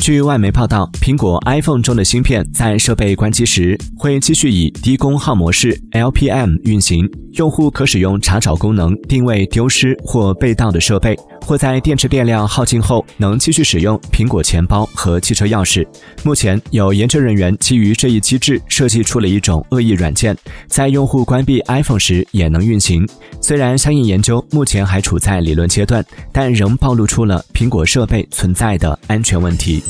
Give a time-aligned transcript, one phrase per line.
[0.00, 15.86] 据外媒报道，苹果 iPhone 中的芯片在设备关机时会继续以低功耗模式 （LPM） 运行，用户可使用查找功能定位丢失或被盗的设备，或在电池电量耗尽后能继续使用苹果钱包和汽车钥匙。
[16.24, 20.36] 目前，有研究人员基于这一机制设计出了一种恶意软件，
[20.66, 23.06] 在用户关闭 iPhone 时也能运行。
[23.40, 29.82] 虽然相应研究目前还处在理论阶段，但仍暴露出了苹果设备存在的安全问题。